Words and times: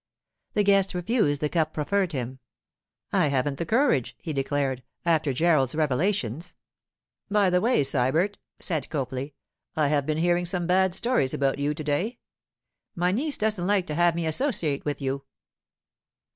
The 0.53 0.63
guest 0.63 0.95
refused 0.95 1.41
the 1.41 1.49
cup 1.49 1.73
proffered 1.75 2.11
him. 2.11 2.39
'I 3.13 3.27
haven't 3.27 3.57
the 3.59 3.67
courage,' 3.67 4.15
he 4.17 4.33
declared, 4.33 4.81
'after 5.05 5.31
Gerald's 5.31 5.75
revelations.' 5.75 6.55
'By 7.29 7.51
the 7.51 7.61
way, 7.61 7.83
Sybert,' 7.83 8.39
said 8.59 8.89
Copley, 8.89 9.35
'I 9.75 9.89
have 9.89 10.07
been 10.07 10.17
hearing 10.17 10.47
some 10.47 10.65
bad 10.65 10.95
stories 10.95 11.35
about 11.35 11.59
you 11.59 11.75
to 11.75 11.83
day. 11.83 12.17
My 12.95 13.11
niece 13.11 13.37
doesn't 13.37 13.67
like 13.67 13.85
to 13.85 13.93
have 13.93 14.15
me 14.15 14.25
associate 14.25 14.85
with 14.85 15.03
you. 15.03 15.23